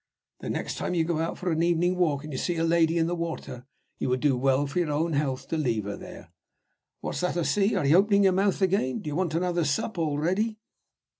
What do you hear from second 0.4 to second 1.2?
next time you go